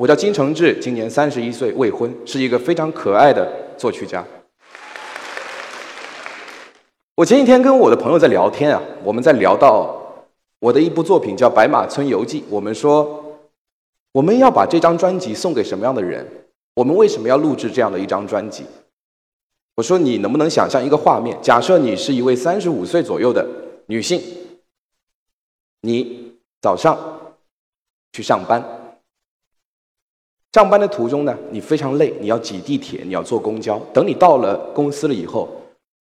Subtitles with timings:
[0.00, 3.46] 我叫金承志，今年三十一岁，未婚，是一个非常可爱的
[3.76, 4.24] 作曲家。
[7.14, 9.94] 我前几天跟我的朋友在聊天啊，我们在聊到
[10.58, 13.38] 我的一部作品叫《白马村游记》，我们说
[14.12, 16.26] 我们要把这张专辑送给什么样的人？
[16.72, 18.64] 我们为什么要录制这样的一张专辑？
[19.74, 21.36] 我说你能不能想象一个画面？
[21.42, 23.46] 假设你是一位三十五岁左右的
[23.84, 24.18] 女性，
[25.82, 26.32] 你
[26.62, 26.98] 早上
[28.12, 28.64] 去上班，
[30.52, 33.78] 上班的途中呢，你非常累，你要挤地铁，你要坐公交。
[33.92, 35.48] 等你到了公司了以后，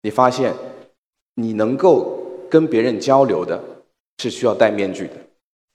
[0.02, 0.54] 你发现。
[1.36, 3.58] 你能够跟别人交流的，
[4.18, 5.14] 是需要戴面具的。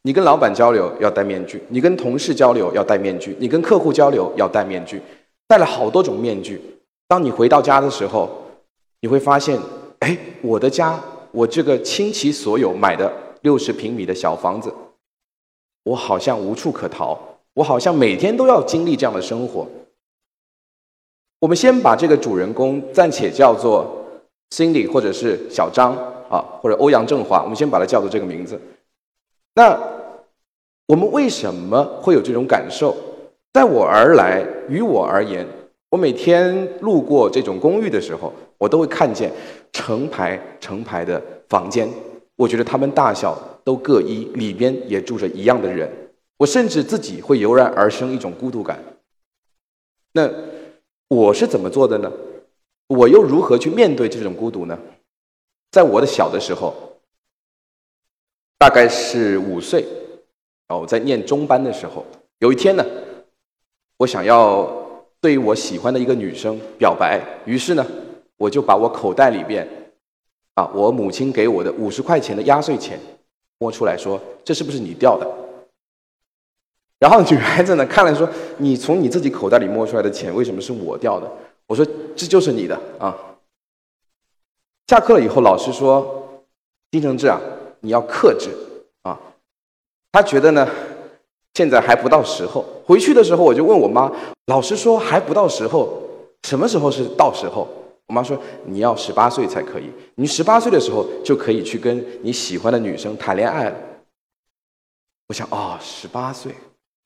[0.03, 5.01] 你跟老板交流要戴面具，你跟同事交流要戴面具，你跟客户交流要戴面具，
[5.49, 6.61] 戴了好多种面具。
[7.09, 8.29] 当你回到家的时候，
[9.01, 9.59] 你会发现，
[10.01, 11.03] 哎，我的家，
[11.33, 14.71] 我这个倾其所有买的六十平米的小房子，
[15.85, 17.19] 我好像无处可逃，
[17.55, 19.67] 我好像每天都要经历这样的生活。
[21.41, 24.01] 我们先把这个主人公暂且叫做。
[24.51, 25.97] Cindy 或者是小张
[26.31, 28.61] 啊，或者欧阳震华，我们先把它叫做这个名字。
[29.57, 29.77] 那
[30.87, 32.95] 我们为什么会有这种感受？
[33.53, 35.45] 在我而来，于我而言，
[35.91, 39.33] 我每天路过这种公寓的时候，我都会看见
[39.73, 41.89] 成排成排的房间。
[42.37, 45.91] 我觉得他们大小都各一，里边也住着一样的人。
[46.45, 48.79] 我甚至自己会油然而生一种孤独感。
[50.13, 50.31] 那
[51.09, 52.13] 我是怎么做的呢？
[52.87, 54.79] 我又如何去面对这种孤独呢？
[55.71, 56.75] 在我的小的时候，
[58.59, 59.87] 大概是五岁，
[60.69, 62.05] 哦，我在念中班的时候，
[62.41, 62.85] 有一天呢，
[63.97, 64.71] 我想要
[65.23, 67.87] 对我喜欢的一个女生表白，于是呢，
[68.37, 69.67] 我就把我口袋里边，
[70.57, 73.01] 啊，我母亲给我的五十块钱的压岁钱
[73.57, 75.27] 摸出来说：“这是不是你掉的？”
[76.99, 78.29] 然后女孩子呢看了说
[78.59, 81.31] ：“你从你自己口袋里摸出来的钱，为什么是我掉的？”
[81.67, 83.17] 我说这就是你的啊！
[84.87, 86.43] 下课了以后，老师说
[86.93, 87.41] ：“金承志啊，
[87.81, 88.51] 你要克制
[89.03, 89.19] 啊。”
[90.13, 90.69] 他觉得呢，
[91.55, 92.65] 现在还不到时候。
[92.87, 94.13] 回去的时候，我就问我妈
[94.47, 96.03] ：“老师说还不到时候，
[96.43, 97.67] 什么时候是到时候？”
[98.07, 103.77] 我妈说：“你要十八岁才可以，你十八岁的时候就可以去跟你喜欢的女生谈恋爱了。”
[105.29, 106.55] 我想哦，十八岁，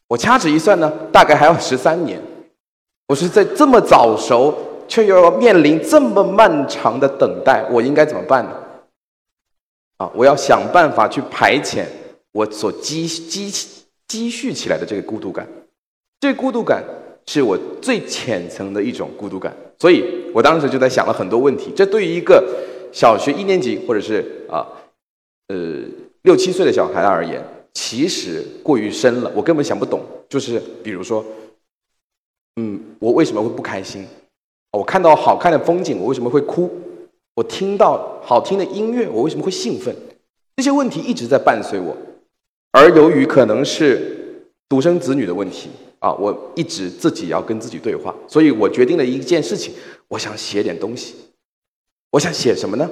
[0.08, 2.20] 我掐指一算呢，大概还要十三年。
[3.06, 4.54] 我是在这么早熟，
[4.88, 8.50] 却又要面临这么漫长的等待，我应该怎么办呢？
[9.98, 11.84] 啊，我要想办法去排遣
[12.32, 13.50] 我所积积
[14.06, 15.46] 积蓄起来的这个孤独感。
[16.20, 16.82] 这孤独感
[17.26, 20.04] 是我最浅层的一种孤独感，所以
[20.34, 21.72] 我当时就在想了很多问题。
[21.76, 22.44] 这对于一个
[22.92, 24.66] 小学一年级或者是啊
[25.48, 25.56] 呃
[26.22, 27.42] 六七岁的小孩而言，
[27.80, 30.00] 其实过于深了，我根本想不懂。
[30.28, 31.24] 就是比如说。
[32.56, 34.04] 嗯，我为什么会不开心？
[34.72, 36.68] 我看到好看的风景，我为什么会哭？
[37.36, 39.94] 我听到好听的音乐，我为什么会兴奋？
[40.56, 41.96] 这些问题一直在伴随我。
[42.72, 49.72] 而由于可能是独生子女的问题啊，我一直自己要跟自己对话，所以我决定了一件事情，
[50.08, 51.14] 我想写点东西。
[52.10, 52.90] 我想写什么呢？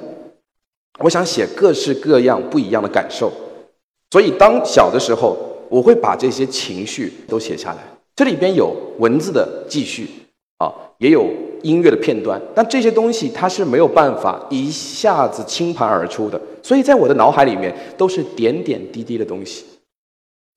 [0.99, 3.33] 我想写各式各样不一样的感受。
[4.11, 5.37] 所以当小的时候，
[5.69, 7.79] 我会把这些情绪都写下来。
[8.15, 10.07] 这里边有文字的记叙
[10.57, 11.27] 啊，也有
[11.61, 19.65] 音乐的片段，但这些东西它是没有办法一下子倾盘而出的，所以在我的脑海里面都是点点滴滴的东西。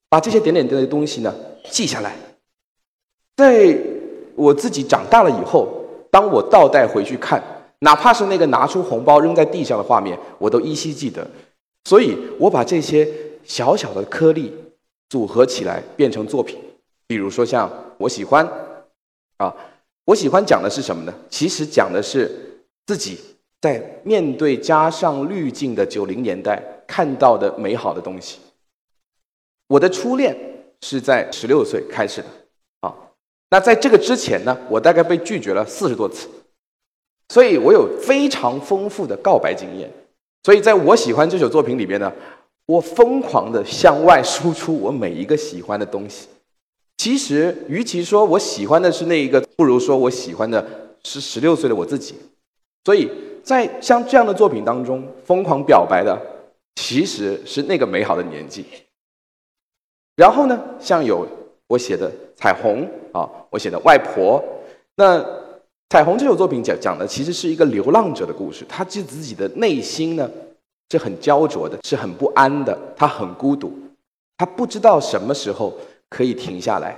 [0.09, 1.33] 把这些点点滴滴的东西呢
[1.69, 2.15] 记下来，
[3.37, 3.77] 在
[4.35, 5.67] 我自己长大了以后，
[6.09, 7.43] 当我倒带回去看，
[7.79, 11.25] 哪怕是那个拿出红包扔在地上的画面，我都依稀记得。
[11.85, 13.07] 所以我把这些
[13.43, 14.53] 小小的颗粒
[15.09, 16.59] 组合起来，变成作品。
[17.07, 18.47] 比如说像我喜欢，
[19.37, 19.53] 啊，
[20.05, 21.13] 我喜欢讲的是什么呢？
[21.29, 22.31] 其实讲的是
[22.85, 23.19] 自己
[23.59, 28.39] 在面对加上滤镜的九零年代看到的美好的东西。
[29.67, 30.35] 我的初恋
[30.81, 32.27] 是在十六岁开始的，
[32.81, 32.95] 啊，
[33.49, 36.27] 那在这个之前呢，我大概被拒绝了四十多次，
[37.29, 39.91] 所以我有非常丰富的告白经验。
[40.43, 42.11] 所以在我喜欢这首作品里边呢，
[42.65, 46.27] 我疯狂的向外输出我每一个喜欢的东西。
[46.97, 50.63] 其实，与其说我喜欢的是那一个，不如说我喜欢的
[51.03, 52.15] 是十六岁的我自己。
[52.85, 53.09] 所以
[53.43, 56.15] 在像这样的作品当中，疯狂表白的
[56.75, 58.65] 其实是那个美好的年纪。
[60.15, 61.27] 然后呢，像有
[61.67, 62.87] 我写的《彩虹》
[63.19, 64.39] 啊，我写的《外婆》。
[64.95, 65.19] 那
[65.89, 70.29] 《彩虹》这首作品讲讲的其实是一个流浪者的故事，他自自己的内心呢
[70.91, 73.73] 是很焦灼的，是很不安的，他很孤独，
[74.37, 75.73] 他不知道什么时候。
[76.13, 76.93] 可以停下来，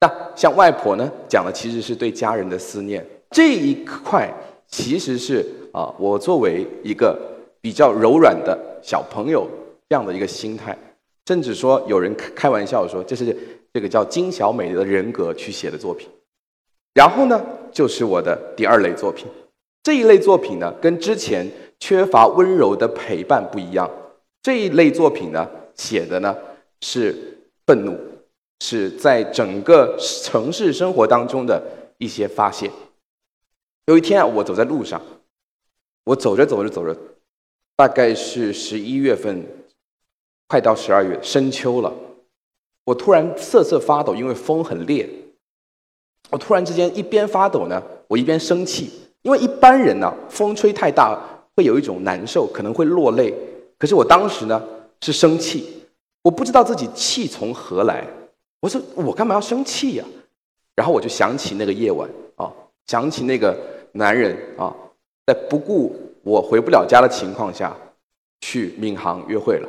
[0.00, 3.06] 那像外婆呢，讲的其实是对家人的思念。
[3.30, 4.28] 这一块
[4.66, 7.16] 其实是啊，我作为一个
[7.60, 9.48] 比较柔软的小朋友
[9.88, 10.76] 这样的一个心态，
[11.28, 13.36] 甚至说有人开玩笑说，这是
[13.72, 16.08] 这个叫金小美的人格去写的作品。
[16.92, 17.40] 然后呢，
[17.70, 19.28] 就是我的第二类作品。
[19.84, 21.46] 这一类作品呢，跟之前
[21.78, 23.88] 缺乏温柔的陪伴不一样。
[24.42, 25.46] 这一类作品呢，
[25.76, 26.34] 写的呢
[26.80, 27.14] 是
[27.66, 27.94] 愤怒，
[28.60, 31.62] 是在整个城市生活当中的
[31.98, 32.70] 一些发泄。
[33.84, 35.00] 有一天啊，我走在路上，
[36.04, 36.96] 我走着走着走着，
[37.76, 39.46] 大概是十一月份，
[40.48, 41.92] 快到十二月深秋了，
[42.84, 45.06] 我突然瑟瑟发抖，因为风很烈。
[46.30, 48.90] 我突然之间一边发抖呢，我一边生气，
[49.24, 51.18] 因为一般人呢，风吹太大
[51.56, 53.34] 会有一种难受，可能会落泪。
[53.78, 54.62] 可是我当时呢
[55.00, 55.82] 是生气，
[56.22, 58.06] 我不知道自己气从何来。
[58.60, 60.04] 我说我干嘛要生气呀？
[60.76, 62.52] 然后我就想起那个夜晚啊，
[62.86, 63.58] 想起那个
[63.92, 64.72] 男人啊，
[65.26, 67.76] 在不顾我回不了家的情况下，
[68.40, 69.68] 去闵行约会了。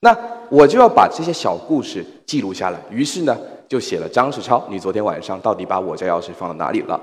[0.00, 0.16] 那
[0.50, 2.80] 我就要把这些小故事记录下来。
[2.90, 3.38] 于是呢。
[3.66, 7.00] 就写了张世超，你昨天晚上到底把我家钥匙放到哪里了？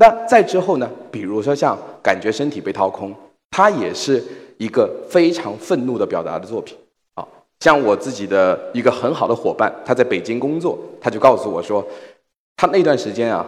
[0.00, 0.88] 那再之后呢？
[1.10, 3.12] 比如说像感觉身体被掏空，
[3.50, 4.22] 它也是
[4.56, 6.78] 一个非常愤怒的表达的作品。
[7.14, 7.26] 啊，
[7.58, 11.84] 像我自己的一个很好的伙伴，他在北京工作，他就告诉我说，
[12.56, 13.44] 他那段时间啊，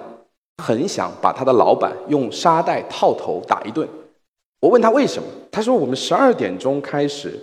[0.65, 3.89] 很想把他的老板用沙袋套头打一顿。
[4.61, 7.39] 我问他为什么，他说我们十二点钟开始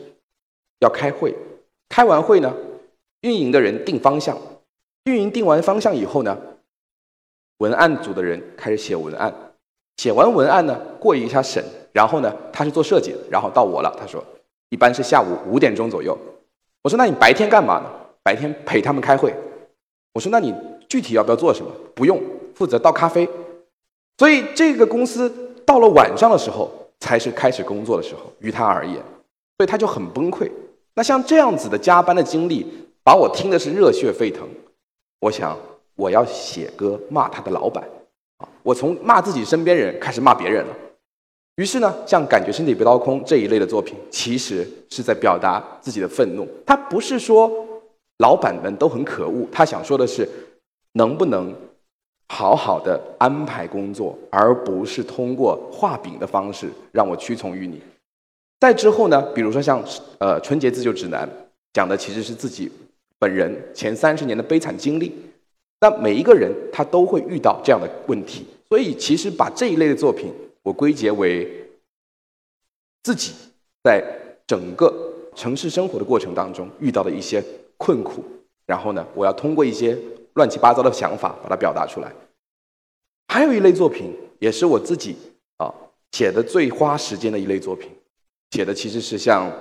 [0.79, 1.33] 要开会，
[1.87, 2.53] 开完会呢，
[3.21, 4.37] 运营的人定方向。
[5.05, 6.37] 运营定完方向以后呢，
[7.59, 9.33] 文案组的人开始写文案，
[9.97, 13.95] 写完文案呢，过一下审，然后呢，他是做设计的，然后到我了。
[13.99, 14.23] 他说，
[14.69, 16.17] 一般是下午五点钟左右。
[16.83, 17.89] 我说，那你白天干嘛呢？
[18.23, 19.33] 白天陪他们开会。
[20.13, 20.53] 我说，那你
[20.87, 21.71] 具体要不要做什么？
[21.95, 22.21] 不用，
[22.53, 23.27] 负责倒咖啡。
[24.17, 25.31] 所以这个公司
[25.65, 28.95] 到了晚上的时候才是开始工作的时候，于他而言，
[29.57, 30.51] 所以他就很崩溃。
[30.93, 32.65] 那像这样子的加班的经历，
[33.03, 34.47] 把我听的是热血沸腾。
[35.19, 35.57] 我想，
[35.97, 37.83] 我要写歌骂他的老板，
[38.37, 40.73] 啊，我从骂自己身边人开始骂别人了。
[41.57, 46.47] 于是呢，像感觉身体被掏空这一类的作品，其实是在表达自己的愤怒。
[46.65, 47.51] 他不是说
[48.19, 50.29] 老板们都很可恶，他想说的是，
[50.93, 51.53] 能不能
[52.27, 57.81] 好好的安排工作，而不是通过画饼的方式让我屈从于你。
[58.59, 59.83] 再之后呢，比如说像
[60.19, 61.27] 呃《春节自救指南》，
[61.73, 62.71] 讲的其实是自己。
[63.19, 65.11] 本人前三十年的悲惨经历，
[65.79, 70.33] 那每一个人他都会遇到这样的问题，所以其实把这一类的作品，
[70.63, 71.69] 我归结为
[73.03, 73.33] 自己
[73.83, 74.03] 在
[74.45, 74.91] 整个
[75.35, 77.43] 城市生活的过程当中遇到的一些
[77.77, 78.23] 困苦，
[78.65, 79.97] 然后呢，我要通过一些
[80.33, 82.11] 乱七八糟的想法把它表达出来。
[83.27, 85.15] 还有一类作品，也是我自己
[85.57, 85.73] 啊
[86.11, 87.91] 写的最花时间的一类作品，
[88.51, 89.49] 写的其实是像《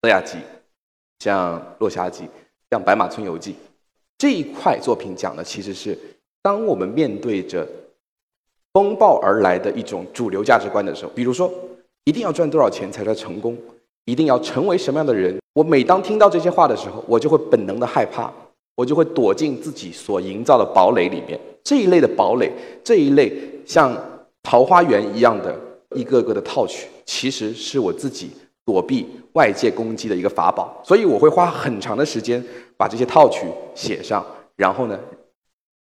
[0.00, 0.38] 德亚基》。
[1.20, 2.22] 像《落霞集》、
[2.70, 3.52] 像《白马村游记》
[4.18, 5.96] 这一块作品讲的，其实是
[6.42, 7.66] 当我们面对着
[8.72, 11.48] 风暴而来的一种主流价值观的时候，比如说
[12.04, 13.56] 一定要赚多少钱才算成功，
[14.06, 15.38] 一定要成为什么样的人。
[15.54, 18.32] 我每当听到这些话的时候，我就会本能的害怕，
[18.74, 21.38] 我就会躲进自己所营造的堡垒里面。
[21.62, 23.32] 这一类的堡垒，这一类
[23.64, 23.96] 像
[24.42, 25.56] 桃花源一样的
[25.94, 28.30] 一个个的套取，其实是我自己。
[28.64, 29.06] 躲避
[29.38, 32.44] 外界攻击的一个法宝，所以我会花很长的时间
[32.76, 34.26] 把这些套曲写上，
[34.56, 34.98] 然后呢，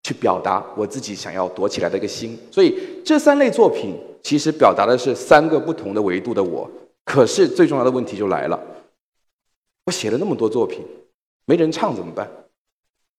[0.03, 2.37] 去表达我自己想要躲起来的一个心。
[2.51, 6.69] 所以这三类作品其实表达的是三个不同的维度的我。
[7.05, 8.61] 可是最重要的问题就来了，
[9.87, 10.85] 我写了那么多作品，
[11.47, 12.29] 没人唱怎么办？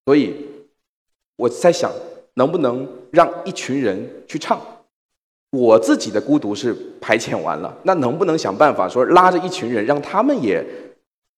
[0.04, 0.36] 所以
[1.36, 1.90] 我在想，
[2.34, 4.60] 能不能让一群人去唱？
[5.50, 10.64] 我自己的孤独是排遣完了，那能不能想办法说拉着一群人，让他们也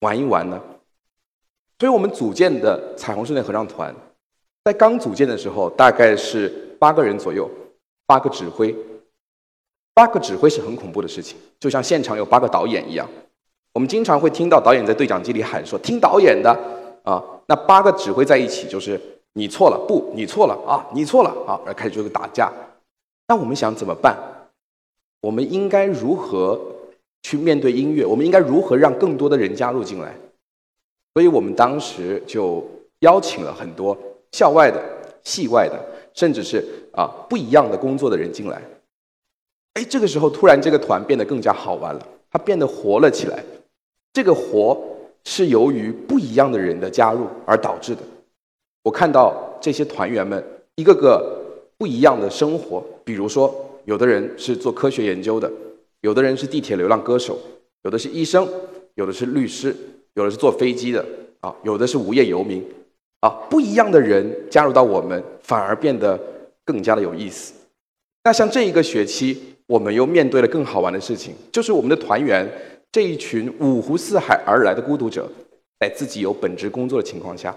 [0.00, 0.60] 玩一玩呢？
[1.78, 3.94] 所以我们组建的彩虹室内合唱团，
[4.64, 7.50] 在刚组建的时候大概是八个人左右，
[8.06, 8.74] 八个指挥，
[9.94, 13.08] 八个指挥是很恐怖的事情，就像现场有八个导演一样。
[13.72, 16.50] 我们经常会听到导演在对讲机里喊说：“听导演的
[17.02, 19.00] 啊！”那八个指挥在一起就是
[19.32, 22.52] 你错了，不，你错了啊，你错了啊，而开始就是打架。
[23.32, 24.14] 那我们想怎么办？
[25.22, 26.60] 我们应该如何
[27.22, 28.04] 去面对音乐？
[28.04, 30.14] 我们应该如何让更多的人加入进来？
[31.14, 32.62] 所以我们当时就
[32.98, 33.96] 邀请了很多
[34.32, 34.78] 校外的、
[35.24, 36.62] 系外的，甚至是
[36.92, 38.60] 啊不一样的工作的人进来。
[39.72, 43.42] 哎，这个时候突然这个团变得更加好玩了，它变得活了起来。
[44.12, 44.78] 这个活
[45.24, 48.02] 是由于不一样的人的加入而导致的。
[48.82, 51.40] 我看到这些团员们一个个
[51.82, 53.52] 不一样的生活，比如说，
[53.86, 55.50] 有的人是做科学研究的，
[56.02, 57.36] 有的人是地铁流浪歌手，
[57.82, 58.48] 有的是医生，
[58.94, 59.74] 有的是律师，
[60.14, 61.04] 有的是坐飞机的，
[61.40, 62.64] 啊，有的是无业游民，
[63.18, 66.16] 啊，不一样的人加入到我们，反而变得
[66.64, 67.52] 更加的有意思。
[68.22, 72.48] 那像这一个学期，我们又面对了更好玩的事情，就是我们的团员
[72.92, 75.28] 这一群五湖四海而来的孤独者，
[75.80, 77.52] 在自己有本职工作的情况下。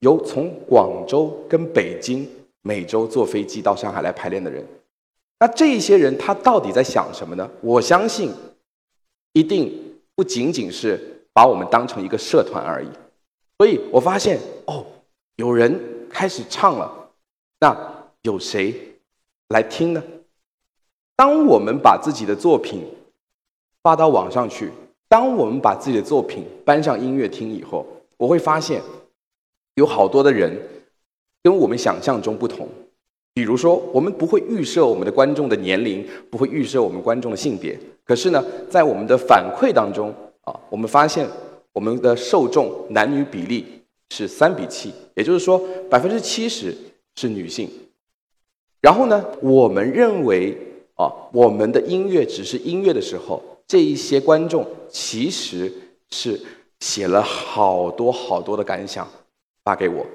[0.00, 2.28] 由从广州跟北京
[2.66, 4.66] 每周坐飞机到上海来排练的人，
[5.38, 7.48] 那这些人他到底在想什么呢？
[7.60, 8.32] 我相信，
[9.34, 12.88] 一定不仅仅是把我们当成一个社团而已。
[13.58, 14.86] 所以我发现，哦，
[15.36, 15.78] 有人
[16.08, 17.10] 开始唱了，
[17.60, 17.76] 那
[18.22, 18.74] 有谁
[19.48, 20.02] 来听呢？
[21.14, 22.82] 当我们把自己的作品
[23.82, 24.70] 发到网上去，
[25.06, 28.80] 当我们把自己的作品搬上音乐厅以后，我会发现。
[29.76, 30.56] 有好多的人
[31.44, 32.66] 跟我们想象中不同，
[33.34, 37.78] 比如说，我们不会预设我们的观众的年龄，不会预设我们观众的性别。
[38.02, 40.08] 可是呢，在我们的反馈当中
[40.40, 41.28] 啊，我们发现
[41.74, 43.66] 我们的受众男女比例
[44.08, 45.60] 是三比七，也就是说
[45.90, 46.74] 百分之七十
[47.16, 47.68] 是女性。
[48.80, 50.56] 然后呢，我们认为
[50.94, 55.70] 啊，我们的音乐只是音乐的时候，这一些观众其实
[56.10, 56.40] 是
[56.80, 59.06] 写了好多好多的感想。
[59.62, 60.06] 发给我，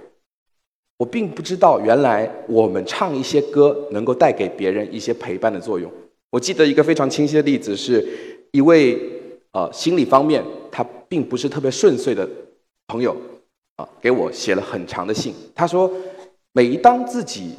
[1.00, 5.90] 我并不知道原来我们唱一些歌能够带给别人一些陪伴的作用。
[6.30, 8.06] 我记得一个非常清晰的例子，是
[8.52, 9.00] 一位
[9.54, 12.30] 呃心理方面他并不是特别顺遂的
[12.88, 13.16] 朋友
[13.78, 15.34] 啊，给我写了很长的信。
[15.56, 15.90] 他说，
[16.52, 17.54] 每一当自己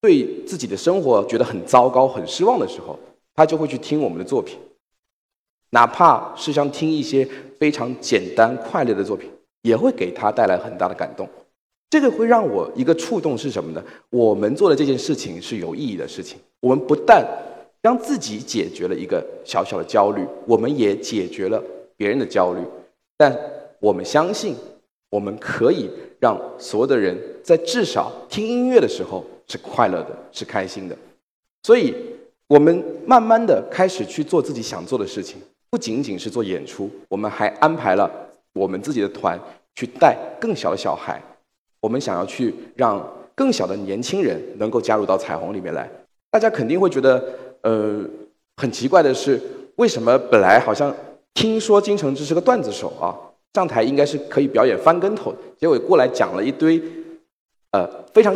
[0.00, 2.98] 对自己的生活觉得很糟糕、很失望的时候，
[3.36, 4.58] 他就会去听我们的作品，
[5.70, 7.24] 哪怕是像听一些
[7.60, 9.30] 非常简单快乐的作品。
[9.62, 11.26] 也会给他带来很大的感动，
[11.90, 13.82] 这个会让我一个触动是什么呢？
[14.10, 17.24] 我们做的这件事情是有意义的事情，我们不但
[17.80, 21.62] 让自己解决了一个小小的焦虑，我们也解决了
[21.96, 22.60] 别人的焦虑。
[23.16, 23.36] 但
[23.78, 24.56] 我们相信，
[25.10, 25.88] 我们可以
[26.18, 30.96] 让所有的人在至少听音乐的时候是快乐的，是开心的。
[31.62, 31.94] 所以，
[32.48, 38.10] 我们慢慢的开始去做自己想做的事情，不仅仅是做演出，我们还安排了。
[38.52, 39.38] 我们自己的团
[39.74, 41.20] 去带更小的小孩，
[41.84, 45.86] 我们想要去让更小的年轻人能够加入到彩虹里面来。
[46.30, 47.22] 大家肯定会觉得，
[47.60, 48.02] 呃，
[48.56, 49.38] 很奇怪的是，
[49.76, 50.94] 为什么本来好像
[51.34, 53.12] 听说金承志是个段子手啊，
[53.52, 56.82] 上台应该是可以表演翻跟头，结果过来讲了一堆，
[57.72, 58.34] 呃，非常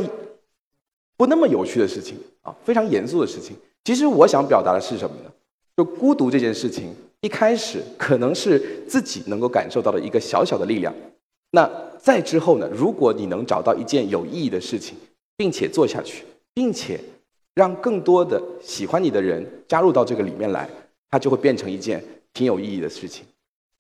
[1.16, 3.56] 不那么有趣的事情啊，非常严肃的事情。
[3.84, 5.30] 其实我想表达的是什么呢？
[5.74, 6.94] 就孤独这件事情。
[7.22, 10.94] 一开始可能是自己能够感受到的一个小小的力量，
[11.50, 11.68] 那
[12.00, 12.68] 再之后呢？
[12.72, 14.96] 如果你能找到一件有意义的事情，
[15.36, 16.24] 并且做下去，
[16.54, 16.98] 并且
[17.54, 20.68] 让更多的喜欢你的人加入到这个里面来，
[21.10, 22.02] 它就会变成一件
[22.32, 23.24] 挺有意义的事情。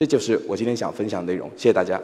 [0.00, 1.50] 这就是我今天想分享的内容。
[1.56, 2.00] 谢谢大家。